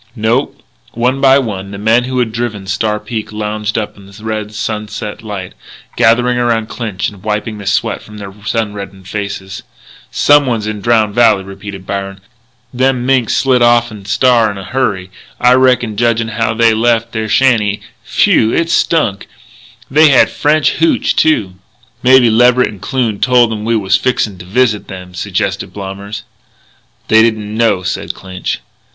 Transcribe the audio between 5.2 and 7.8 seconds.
light, gathering around Clinch and wiping the